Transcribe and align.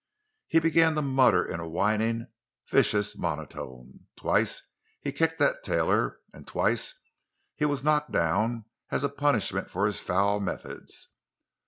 He 0.47 0.59
began 0.59 0.95
to 0.95 1.03
mutter 1.03 1.45
in 1.45 1.59
a 1.59 1.69
whining, 1.69 2.25
vicious 2.67 3.15
monotone; 3.15 4.07
twice 4.17 4.63
he 4.99 5.11
kicked 5.11 5.39
at 5.41 5.61
Taylor, 5.61 6.17
and 6.33 6.47
twice 6.47 6.95
he 7.53 7.65
was 7.65 7.83
knocked 7.83 8.11
down 8.11 8.65
as 8.89 9.03
a 9.03 9.09
punishment 9.09 9.69
for 9.69 9.85
his 9.85 9.99
foul 9.99 10.39
methods. 10.39 11.09